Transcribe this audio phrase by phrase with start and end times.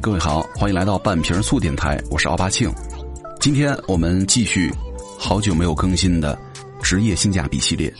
[0.00, 2.72] 各位好，欢迎来到半瓶醋电台，我是奥巴庆。
[3.40, 4.72] 今天我们继续
[5.18, 6.38] 好久没有更新的
[6.80, 7.92] 职业性价比系列，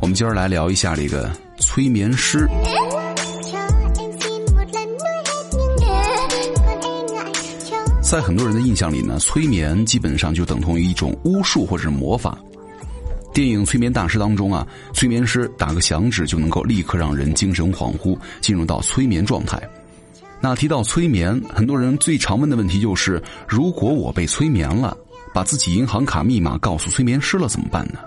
[0.00, 2.48] 我们今儿来聊一下这个催眠师。
[8.02, 12.36] 在很多人的印象里呢，催眠基本上就等同于一种巫术或者是魔法。
[13.32, 19.60] 电影《催眠大师》当中啊，催眠师打个响指就能够立刻让人精神恍惚，进入到催眠状态。
[20.40, 24.96] 那提到催眠，很多人最常问的问题就是：如果我被催眠了，
[25.34, 27.98] 把自己银行卡密码告诉催眠师了怎么办呢？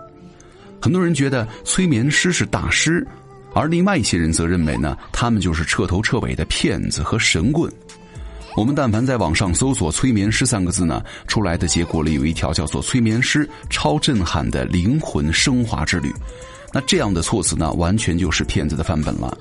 [0.81, 3.05] 很多人觉得催眠师是大师，
[3.54, 7.70] 而另外一些人则认为呢，他们就是彻头彻尾的骗子和神棍。
[8.55, 16.13] 我们但凡在网上搜索“催眠师”三个字呢，出来的结果里有一条叫做“催眠师超震撼的灵魂升华之旅”，
[16.73, 19.37] 那这样的措辞呢，完全就是骗子的范本了。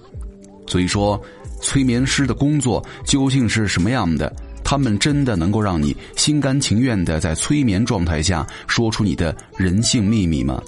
[0.67, 1.21] 所以说。
[1.61, 4.35] 催眠师的工作究竟是什么样的？
[4.65, 10.63] 他们真的能够让你心甘情愿的在催眠状态下说出你的人性秘密吗？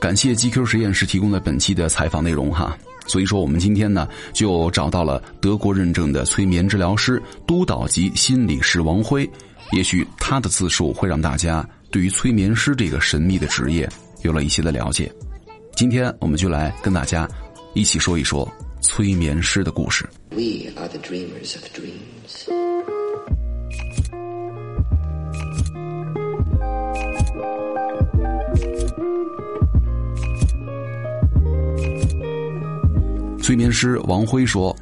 [0.00, 2.76] 感谢 GQ 实验室提供的本期的采访内容哈。
[3.06, 9.28] 所以说，我们今天呢就找到了德国认证的催眠治疗师、督导级心理师王辉，
[9.72, 13.88] 也许他的自述会让大家对于催眠师这个神秘的职业
[14.22, 15.12] 有了一些的了解。
[15.74, 17.28] 今天我们就来跟大家
[17.74, 18.48] 一起说一说。
[18.82, 20.08] 催眠师的故事。
[20.32, 22.46] We are the dreamers of dreams。
[33.42, 34.74] 催眠师王辉说：“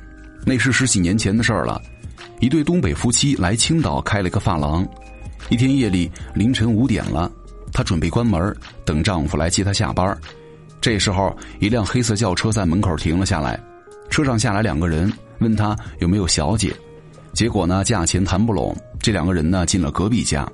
[0.45, 1.81] 那是十几年前的事儿了。
[2.41, 4.87] 一对东北夫妻来青岛开了个发廊。
[5.49, 7.33] 一天夜里凌晨五点了，
[7.73, 8.55] 她准备关门，
[8.85, 10.17] 等丈夫来接她下班。
[10.79, 13.59] 这时候，一辆黑色轿车在门口停了下来。”
[14.11, 16.75] 车上下来两个人，问他有没有小姐，
[17.33, 20.51] 结果呢价钱谈不拢，这两个人呢进了隔壁家，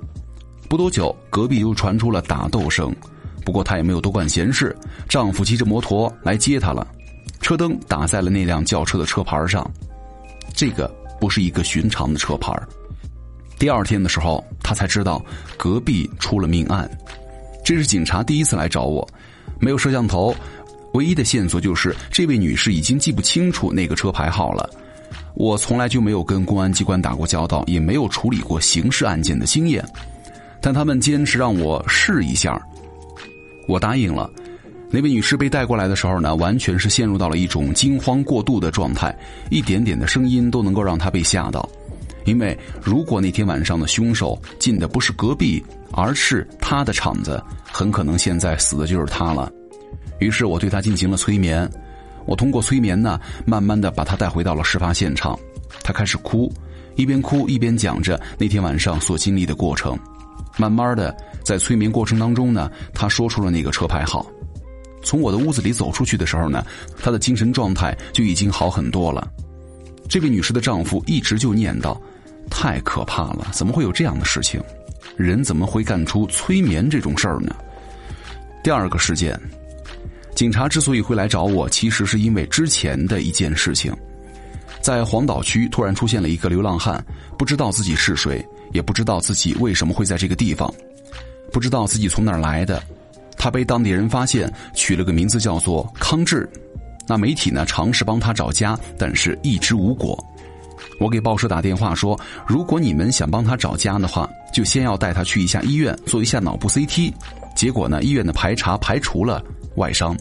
[0.69, 2.95] 不多久隔壁又传出了打斗声，
[3.43, 4.75] 不过她也没有多管闲事，
[5.09, 6.87] 丈夫骑着摩托来接她了，
[7.41, 9.69] 车灯打在了那辆轿车的车牌上，
[10.53, 10.87] 这个
[11.19, 12.53] 不是一个寻常的车牌。
[13.57, 15.23] 第二天的时候，她才知道
[15.57, 16.89] 隔壁出了命案，
[17.63, 19.07] 这是警察第一次来找我，
[19.59, 20.35] 没有摄像头。
[20.95, 24.69] 唯一的线索就是这位女士已经记不清楚那个车牌号了。
[25.35, 29.83] 我从来就没有跟公安机关打过交道，也没有处理过刑事案件的经验，
[30.61, 32.59] 但他们坚持让我试一下，
[33.67, 34.29] 我答应了。
[34.89, 39.13] 那位女士被带过来的时候呢，完全是陷入到了一种惊慌过度的状态，
[39.49, 41.67] 一点点的声音都能够让她被吓到。
[42.23, 45.61] 因为如果那天晚上的凶手进的不是隔壁，
[45.91, 49.51] 而是她的场子，很可能现在死的就是她了。
[50.19, 51.69] 于是我对他进行了催眠，
[52.25, 55.37] 我通过催眠呢，慢慢的把他带回到了事发现场。
[55.83, 56.51] 他开始哭，
[56.95, 59.97] 一边哭一边讲着那天晚上所经历的过程。
[60.57, 64.25] 慢慢的，在催眠过程当中呢，他说出了那个车牌号。
[65.03, 66.65] 从我的屋子里走出去的时候呢，
[66.97, 69.27] 他的精神状态就已经好很多了。
[70.07, 71.95] 这位女士的丈夫一直就念叨
[72.49, 74.61] ：“太可怕了，怎么会有这样的事情？
[75.17, 77.53] 人怎么会干出催眠这种事儿呢？”
[78.63, 79.39] 第二个事件。
[80.35, 83.95] 警察之所以会来找我，其实是因为之前的一件事情，
[84.81, 87.03] 在黄岛区突然出现了一个流浪汉，
[87.37, 90.71] 不知道自己是谁，也不知道自己为什么会在这个地方，
[91.53, 92.83] 不知道自己从哪儿来的，
[93.37, 96.47] 他被当地人发现，取了个名字叫做康志。
[97.07, 100.21] 那媒体呢尝试帮他找家，但是一直无果。
[100.99, 107.13] 我给报社打电话说，如果你们想帮他找家的话，就先要带他去一下医院做一下脑部 CT。
[107.55, 109.41] 结果呢，医院的排查排除了。
[109.75, 110.17] 外伤，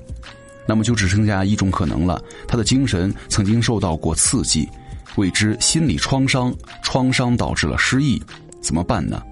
[0.67, 2.23] 那么就只剩下一种可能了。
[2.47, 4.69] 他的精神曾经受到过刺激，
[5.17, 8.23] 未知心理创伤，创伤导致了失忆，
[8.61, 9.23] 怎么办呢？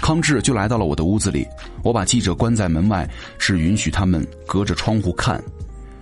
[0.00, 1.46] 康志就来到了我的屋子里，
[1.84, 3.08] 我把记者关在门外，
[3.38, 5.40] 只允许他们隔着窗户看。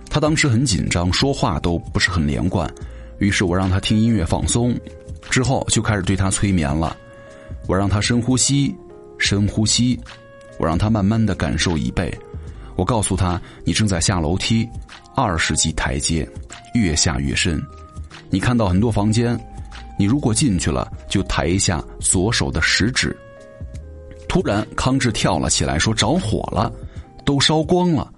[0.09, 2.67] 他当时很紧张，说话都不是很连贯，
[3.19, 4.75] 于是我让他听音乐放松，
[5.29, 6.97] 之后就开始对他催眠了。
[7.67, 8.75] 我让他深呼吸，
[9.19, 9.99] 深呼吸，
[10.57, 12.11] 我让他慢慢的感受椅背。
[12.81, 14.67] 我告诉他：“你正在下楼梯，
[15.15, 16.27] 二十级台阶，
[16.73, 17.61] 越下越深。
[18.31, 19.39] 你看到很多房间，
[19.99, 23.15] 你如果进去了，就抬一下左手的食指。”
[24.27, 26.73] 突然，康志跳了起来，说：“着火了，
[27.23, 28.11] 都烧光了！”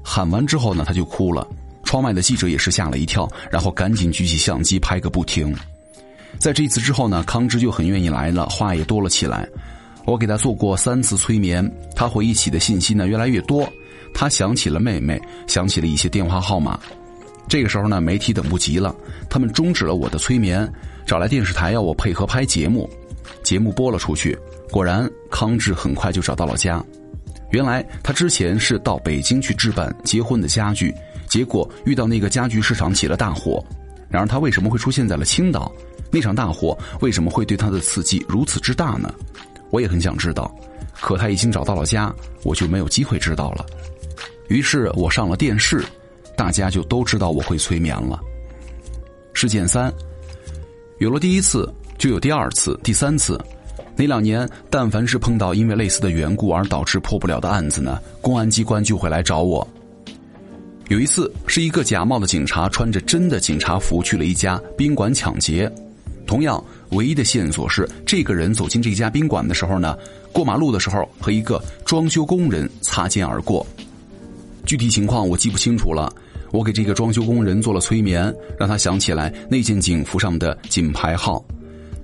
[0.00, 1.44] 喊完之后呢，他就哭了。
[1.82, 5.52] 窗外的记者也是吓了一跳，然后赶紧举起相机拍个不停。
[6.38, 9.44] 在这一次之后呢，康志就很愿意来了，话也多了起来。
[10.06, 13.68] 我给他做过三次催眠，他回忆起的信息呢越来越多。
[14.14, 16.78] 他想起了妹妹，想起了一些电话号码。
[17.46, 18.94] 这个时候呢，媒体等不及了，
[19.28, 20.66] 他们终止了我的催眠，
[21.04, 22.88] 找来电视台要我配合拍节目。
[23.42, 24.38] 节目播了出去，
[24.70, 26.82] 果然康志很快就找到了家。
[27.50, 30.94] 原来他之前是到北京去置办结婚的家具，
[31.28, 33.62] 结果遇到那个家具市场起了大火。
[34.08, 35.70] 然而他为什么会出现在了青岛？
[36.10, 39.12] 那场大火为什么会对他的刺激如此之大呢？
[39.70, 40.54] 我也很想知道，
[41.00, 43.66] 可他已经找到了家，我就没有机会知道了。
[44.48, 45.84] 于是我上了电视，
[46.36, 48.20] 大家就都知道我会催眠了。
[49.32, 49.92] 事件三，
[50.98, 53.38] 有了第一次，就有第二次、第三次。
[53.96, 59.66] 那两年，但凡是碰到因为类似的缘故而导致破不了的案子呢，公安机关就会来找我。
[60.88, 65.72] 有一次，是一个假冒的警察穿着真的警察服去了一家宾馆抢劫，
[66.26, 69.96] 同样，唯一的线索是这个人走进这家宾馆的时候呢，
[70.32, 73.66] 过马路的时候和一个装修工人擦肩而过。
[74.64, 76.12] 具体情况我记不清楚了。
[76.52, 81.44] 我给这个装修工人做了催眠，让他想起来那件警服上的警牌号。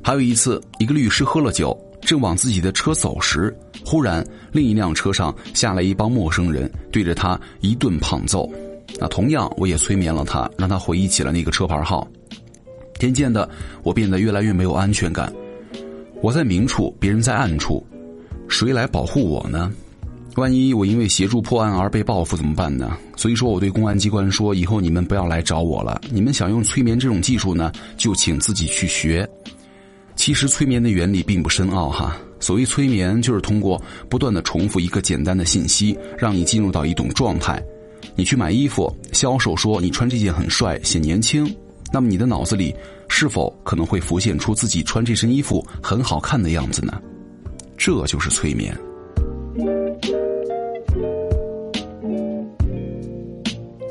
[0.02, 8.50] 还有一次，一个律师喝了酒，正往自己的车走时，忽然另一辆车上下来一帮陌生人，对着他一顿胖揍。
[8.98, 12.06] 那同样，我也催眠了他，让他回忆起了那个车牌号。
[12.98, 13.48] 渐渐的，
[13.84, 15.32] 我变得越来越没有安全感。
[16.20, 17.86] 我在明处，别人在暗处，
[18.48, 19.72] 谁来保护我呢？
[20.36, 22.96] 万一我因为协助破案而被报复怎么办呢？
[23.16, 26.00] 所以说，我对公安机关说：以后你们不要来找我了。
[26.10, 29.28] 你们想用催眠这种技术呢，就请自己去学。
[30.14, 32.16] 其实催眠的原理并不深奥哈。
[32.38, 37.62] 所谓催眠，就是通过不断的重复一个简单的信息，让你进入到一种状态。
[38.14, 41.44] 你去买衣服，销售说你穿这件很帅，显年轻，
[41.92, 42.74] 那么你的脑子里
[43.08, 47.00] 是否可能会浮现出自己穿这身衣服很好看的样子呢？
[47.76, 48.74] 这就是催眠。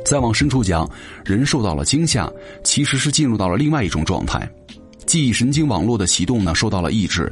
[0.09, 0.89] 再往深处讲，
[1.23, 2.27] 人受到了惊吓，
[2.63, 4.51] 其实是进入到了另外一种状态，
[5.05, 7.31] 记忆神经网络的启动呢受到了抑制。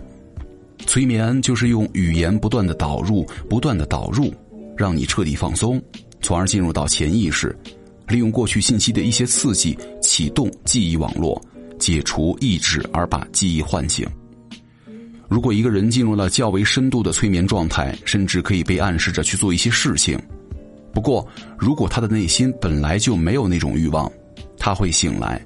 [0.85, 4.31] 催眠就是用语言不断的导入，不断的导入，
[4.77, 5.81] 让你彻底放松，
[6.21, 7.57] 从而进入到潜意识，
[8.09, 11.41] 利用过去信息的一些刺激，启动记忆网络，
[11.79, 14.07] 解除抑制而把记忆唤醒。
[15.27, 20.15] 如果一个人进入了较为深度的催眠状态，甚至可以被暗示着去做一些事情。
[20.97, 21.23] 不过，
[21.59, 24.11] 如果他的内心本来就没有那种欲望，
[24.57, 25.39] 他会醒来。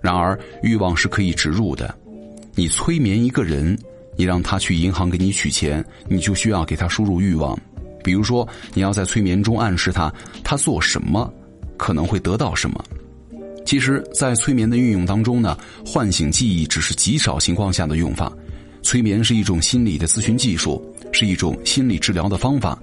[0.00, 1.92] 然而，欲望是可以植入的。
[2.54, 3.76] 你催眠一个人，
[4.16, 7.58] 你让他去银行给你取钱，你就需要给他输入欲望。
[8.04, 10.14] 比如说，你要在催眠中暗示他，
[10.44, 11.28] 他做什么
[11.76, 12.80] 可能会得到什么。
[13.66, 18.32] 其实，在催眠的运用当中呢，唤醒记忆只是极少情况下的用法。
[18.80, 20.80] 催眠是一种心理的咨询技术，
[21.10, 22.80] 是一种心理治疗的方法。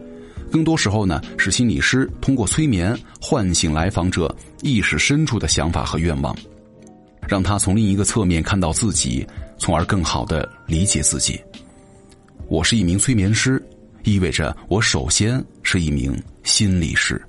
[0.51, 6.35] 更多时候呢，是心理师通过催眠唤醒来访者意识深处的想法和愿望，
[7.25, 9.25] 让他从另一个侧面看到自己，
[9.57, 11.39] 从而更好的理解自己。
[12.49, 13.65] 我是一名催眠师，
[14.03, 17.19] 意味着我首先是一名心理师。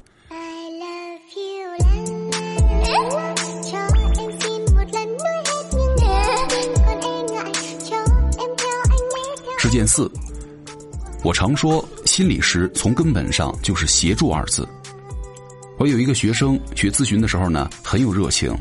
[9.59, 10.11] 事件四，
[11.23, 11.89] 我常说。
[12.12, 14.69] 心理师从根本上就是协助二字。
[15.79, 18.54] 我有一个学生学咨询的时候呢，很有热情，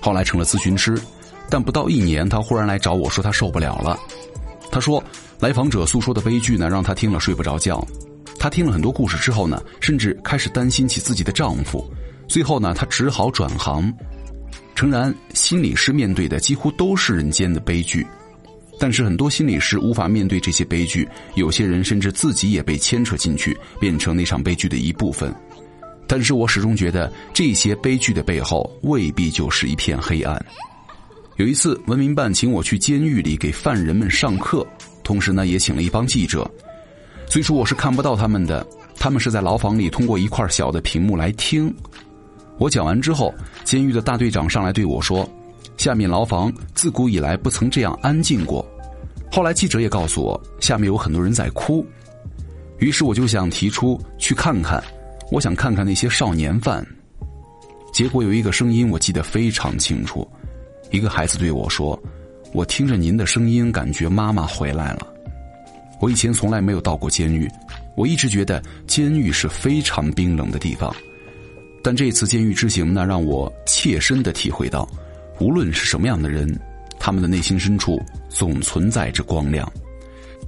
[0.00, 0.96] 后来成了咨询师，
[1.50, 3.98] 但不到一年，他忽然来找我说他受不了了。
[4.70, 5.02] 他说，
[5.40, 7.84] 来访者诉说的悲剧呢，让他听了睡不着觉。
[8.38, 11.84] 他听了很多故事之后呢，甚至开始担心起自己的丈夫。
[12.28, 13.92] 最后呢，他只好转行。
[14.76, 18.06] 诚然，心理师面对的几乎都是人间的悲剧。
[18.82, 25.32] 但是很多心理师无法面对这些悲剧，有些人甚至自己也被牵扯进去，变成那场悲剧的一部分。
[26.08, 30.44] 但是我始终觉得，这些悲剧的背后未必就是一片黑暗。
[31.36, 34.66] 有一次，文明办请我去监狱里给犯人们上课，
[35.04, 36.50] 同时呢，也请了一帮记者。
[37.28, 41.72] 最初我是看不到他们的，他们是在牢房里通过一块小的屏幕来听。
[42.58, 45.24] 我讲完之后，监狱的大队长上来对我说
[45.76, 48.66] ：“下面牢房自古以来不曾这样安静过。”
[49.30, 51.86] 后来记者也告诉我，下面有很多人在哭，
[52.78, 54.82] 于是我就想提出去看看，
[55.30, 56.86] 我想看看那些少年犯。
[57.92, 60.26] 结果有一个声音我记得非常清楚，
[60.90, 61.98] 一个孩子对我说
[62.52, 65.06] ：“我听着您的声音，感觉妈妈回来了。”
[66.00, 67.48] 我以前从来没有到过监狱，
[67.96, 70.94] 我一直觉得监狱是非常冰冷的地方，
[71.82, 74.86] 但这次监狱之行呢，让我切身的体会到，
[75.40, 76.58] 无论是什么样的人。
[77.04, 79.68] 他们的内心深处总存在着光亮，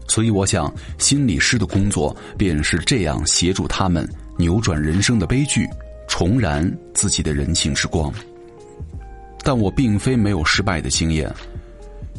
[0.06, 5.68] 所以我想，心理师的工作便是这样协助他们扭转人生的悲剧，
[6.06, 6.64] 重燃
[6.94, 8.12] 自己的人性之光。
[9.42, 11.28] 但我并非没有失败的经验。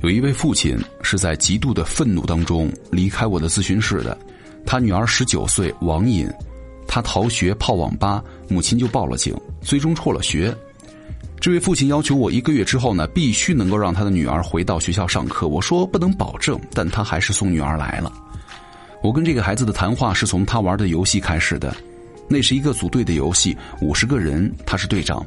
[0.01, 4.17] 有一位父亲是在极度的愤怒当中离开我的咨询室的，
[4.65, 6.29] 他女儿十九岁网瘾，
[6.85, 10.53] 他逃学泡网吧，母亲就报了警，最终辍了学。
[11.45, 15.47] 这位父亲要求我一个月之后呢，必须能够让他的女儿回到学校上课。
[15.47, 18.11] 我说不能保证，但他还是送女儿来了。
[19.03, 21.71] 我跟这个孩子的谈话是从他玩的游戏开始的，
[22.27, 25.23] 那是一个组队的游戏，五十个人，他是队长。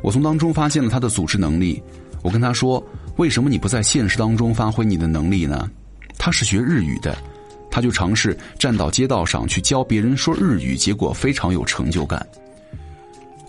[0.00, 1.82] 我从当中发现了他的组织能力。
[2.22, 2.80] 我跟他说
[3.18, 5.68] ：“为什么你不在现实当中发挥你的能力呢？”
[6.16, 7.18] 他是学日语的，
[7.68, 12.24] 他就尝试站到街道上去教别人说日语，结果非常有成就感。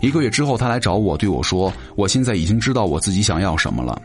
[0.01, 4.01] 一个月之后，他来找我，对我说：“我现在已经知道我自己想要什么了，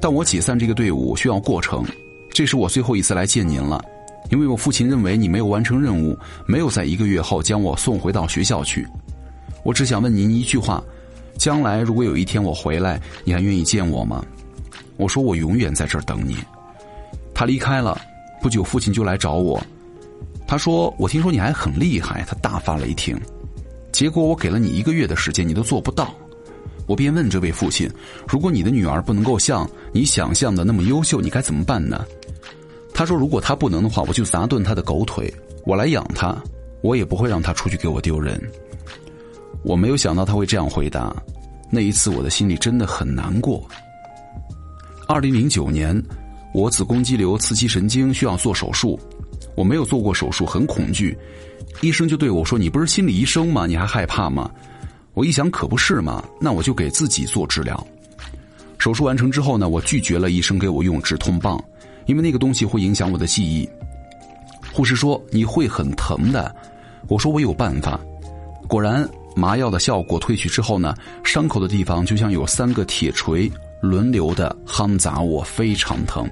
[0.00, 1.84] 但我解散这个队伍需要过程。
[2.30, 3.84] 这是我最后一次来见您了。”
[4.30, 8.86] 因为我父亲认为你没有完成任务，没有在一个月后将我送回到学校去。
[9.62, 10.82] 我只想问您一句话：
[11.36, 14.24] 将来如果有一天我回来，你还愿意见我吗？
[14.96, 16.38] 我说我永远在这儿等你。
[17.34, 18.00] 他离开了，
[18.40, 19.62] 不久父亲就来找我。
[20.46, 23.20] 他说：“我听说你还很厉害。”他大发雷霆。
[23.94, 26.12] 结果我给了你一个月的时间，你都做不到。
[26.88, 27.88] 我便问这位父亲：
[28.26, 32.04] 如果你的女儿不能够像你想象的那么优秀，你该怎么办呢？
[32.92, 35.32] 他说：“如果她不能的话，我就砸断她的狗腿，
[35.64, 36.36] 我来养她，
[36.82, 38.36] 我也不会让她出去给我丢人。”
[39.62, 41.14] 我没有想到他会这样回答，
[41.70, 43.64] 那一次我的心里真的很难过。
[45.06, 46.02] 二零零九年，
[46.52, 48.98] 我子宫肌瘤刺激神经需要做手术，
[49.54, 51.16] 我没有做过手术，很恐惧，
[51.80, 53.66] 医生就对我说：“你不是心理医生吗？
[53.66, 54.50] 你还害怕吗？”
[55.14, 57.86] 我一想，可不是嘛，那我就给自己做治疗。
[58.78, 61.62] 手术完成之后呢，我拒绝了医生给我用止痛棒。
[62.06, 63.66] 因为那个东西会影响我的记忆。
[64.72, 66.54] 护士说你会很疼的，
[67.08, 67.98] 我说我有办法。
[68.68, 73.50] 果然，麻药的效果退去之后呢，伤口的地方就像有三个铁锤
[73.80, 76.28] 轮流的夯砸我，非常疼。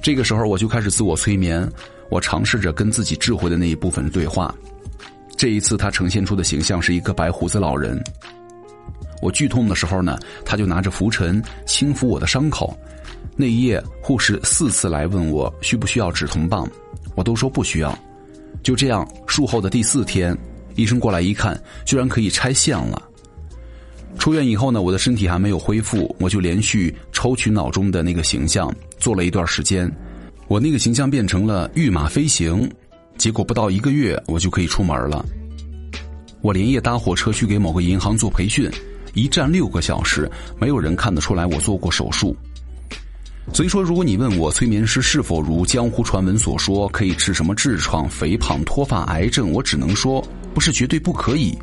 [0.00, 1.68] 这个时候我就开始自我催眠，
[2.10, 4.54] 我尝试着跟自己智慧的那一部分对话。
[5.36, 7.98] 这一次他呈现出的形象是一个白胡子老人。
[9.22, 12.76] 我剧痛的时候呢，他就拿着拂尘轻抚我的伤口。
[13.36, 16.68] 那一夜，护士四次来问我需不需要止痛棒，
[17.14, 17.98] 我都说不需要。
[18.62, 20.36] 就这样，术后的第四天，
[20.74, 23.00] 医生过来一看，居然可以拆线了。
[24.18, 29.90] 出院以后呢，我的身体还没有恢复，我就连续抽取脑中的那个形象，做了一段时间。
[30.50, 32.68] 我那个形象变成了御马飞行，
[33.16, 35.24] 结果不到一个月，我就可以出门了。
[36.40, 38.68] 我连夜搭火车去给某个银行做培训，
[39.14, 40.28] 一站六个小时，
[40.58, 42.36] 没有人看得出来我做过手术。
[43.52, 50.20] 所以说，如果你问我催眠师是否如江湖传闻所说可以治什么痔疮、肥胖、脱发、癌症，我只能说
[50.52, 51.56] 不是绝对不可以。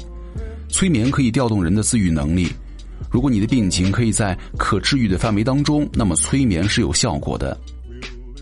[0.69, 2.47] 催眠可以调动人的自愈能力。
[3.11, 7.57] 如果你的病情可以在可治愈的范围当中，那么催眠是有效果的。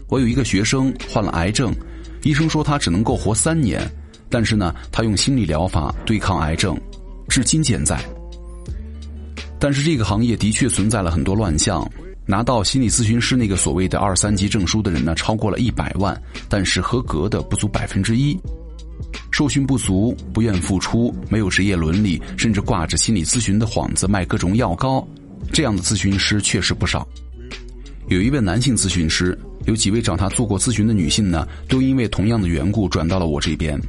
[0.08, 1.74] 我有一个学生患了癌症，
[2.24, 3.82] 医生说他只能够活三年，
[4.30, 6.80] 但是呢，他用心理疗法对抗癌症，
[7.28, 8.00] 至今健在。
[9.60, 11.90] 但是这个行业的确存在了很多乱象。
[12.28, 16.20] 拿到心理咨询师那个所谓的二三级证书的人呢，超过了一百万，
[16.50, 18.36] 但是合格的不足百分之一，
[19.30, 25.08] 受训不足，不愿付出，没有职业伦理，甚至挂着心理咨询的幌子卖各种药膏，
[25.54, 27.08] 这样的咨询师确实不少。
[28.08, 33.80] 有一位男性咨询师，有几位找他做过咨询的女性呢，都因为同样的缘故转到了我这边。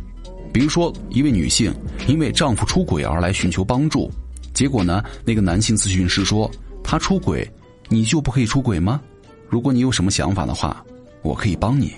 [0.53, 1.73] 比如说，一位女性
[2.07, 4.11] 因为丈夫出轨而来寻求帮助，
[4.55, 6.51] 结果呢，那个男性咨询师说
[6.83, 7.49] 他出轨。
[7.89, 9.01] 你就不可以出轨吗？
[9.49, 10.85] 如果你有什么想法的话，
[11.23, 11.93] 我可以帮你。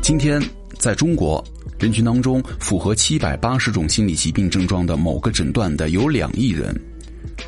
[0.00, 0.40] 今天
[0.78, 1.44] 在中国
[1.78, 6.74] 人群当中，符合七百八十种心理疾病症状的某个诊断的有两亿人。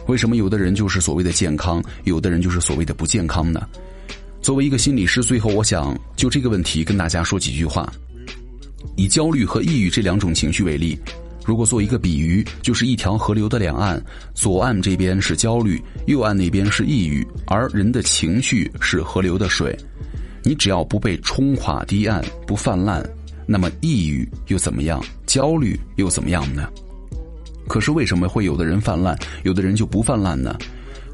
[0.06, 3.66] 为什么有的人就是所谓的健康，有的人就是所谓的不健康呢？
[4.42, 7.90] 作为一个心理师，最后我想就这个问题跟大家说几句话。
[8.96, 10.98] 以焦虑和抑郁这两种情绪为例，
[11.44, 14.02] 如果做一个比喻，就是一条河流的两岸，
[14.34, 19.76] 左岸这边是焦虑，右岸那边是抑郁，而人的情绪是河流的水。
[20.44, 23.04] 你只要不被冲垮堤岸，不泛滥，
[23.50, 25.02] 那么抑郁又怎么样？
[25.26, 26.68] 焦虑又怎么样呢？
[27.66, 30.54] 可是为什么会有的人泛滥，有的人就不泛滥呢？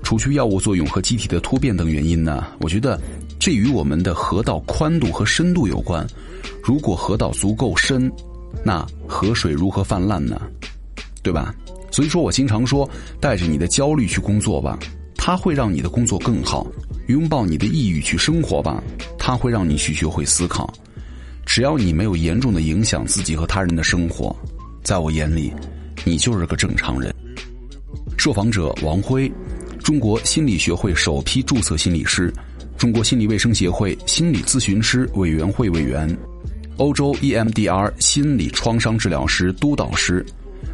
[0.03, 2.49] 除去药物作用和机体的突变等原因呢？
[2.59, 3.01] 我觉得
[3.39, 6.05] 这与我们的河道宽度和深度有关。
[6.61, 8.11] 如果河道足够深，
[8.65, 10.43] 那河水如何泛滥呢？
[11.23, 11.55] 对吧？
[11.91, 14.77] 所以说我经常说，带着你的焦虑去工作吧，
[15.17, 16.67] 它会让你的工作更好；
[17.07, 18.83] 拥抱你的抑郁去生活吧，
[19.17, 20.73] 它会让你去学会思考。
[21.47, 24.35] 只要你没有严重的影响自己和他人的生活，
[24.83, 25.53] 在我眼里，
[26.05, 27.15] 你就是个正常人。
[28.17, 29.31] 受访者王辉，
[29.79, 32.33] 中国心理学会首批注册心理师，
[32.79, 36.09] 中国心理卫生协会心理咨询师委员会委员，
[36.79, 40.25] 欧洲 EMDR 心理创伤治疗师督导师，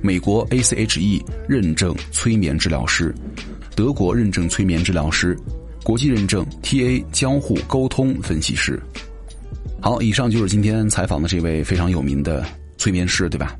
[0.00, 3.14] 美国 ACHE 认证催眠治疗师，
[3.74, 5.36] 德国认证催眠治疗师，
[5.82, 8.80] 国际认证 TA 交互沟通分析师。
[9.82, 12.44] 好，以上就是今天采访的这位非常有名的
[12.76, 13.56] 催眠师，对吧？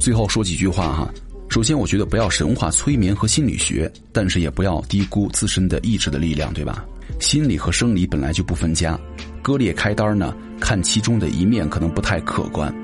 [0.00, 1.08] 最后说几句话哈。
[1.48, 6.84] 首先，我觉得不要神化催眠和心理学，但是也不要低估自身的意志的力量，对吧？
[7.20, 8.98] 心理和生理本来就不分家，
[9.40, 12.74] 割裂开单呢，看其中的一面可能不太客观。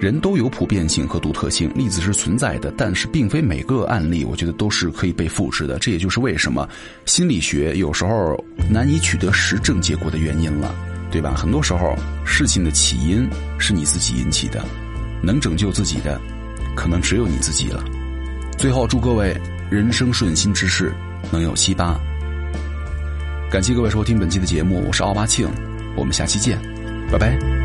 [0.00, 5.80] 人都有普遍性和独特性，例子是存在的，但是并非每个案例，我觉得都是可以被复制的。
[5.80, 6.66] 这也就是为什么
[7.06, 10.72] 心理学有时候难以取得实证结果的原因了。
[11.10, 11.34] 对吧？
[11.34, 14.64] 很多时候，事情的起因是你自己引起的，
[15.22, 16.20] 能拯救自己的，
[16.76, 17.82] 可能只有你自己了。
[18.56, 19.36] 最后，祝各位
[19.70, 20.92] 人生顺心之事
[21.30, 21.98] 能有七八。
[23.50, 25.48] 感谢各位收听本期的节目，我是奥巴庆，
[25.96, 26.58] 我们下期见，
[27.10, 27.57] 拜拜。